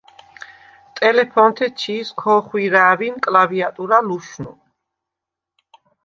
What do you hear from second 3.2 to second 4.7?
კლავიატურა "ლუშნუ".